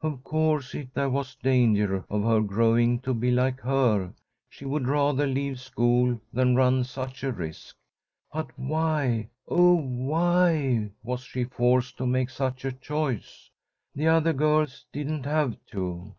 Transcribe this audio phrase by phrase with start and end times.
[0.00, 4.12] Of course if there was danger of her growing to be like her,
[4.48, 7.76] she would rather leave school than run such a risk.
[8.32, 13.48] But why, oh, why was she forced to make such a choice?
[13.94, 16.16] The other girls didn't have to.